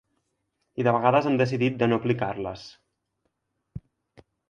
I 0.83 0.85
de 0.87 0.93
vegades 0.95 1.27
han 1.33 1.37
decidit 1.43 1.79
de 1.83 1.91
no 1.91 2.01
aplicar-les. 2.01 2.67